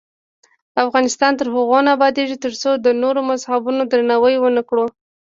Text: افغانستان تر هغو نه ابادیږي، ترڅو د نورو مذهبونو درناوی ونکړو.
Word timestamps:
افغانستان 0.83 1.31
تر 1.39 1.47
هغو 1.55 1.79
نه 1.85 1.91
ابادیږي، 1.97 2.37
ترڅو 2.45 2.69
د 2.85 2.87
نورو 3.01 3.19
مذهبونو 3.29 3.81
درناوی 3.91 4.35
ونکړو. 4.39 4.85